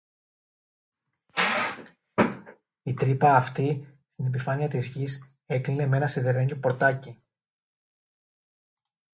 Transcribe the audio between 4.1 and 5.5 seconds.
επιφάνεια της γης,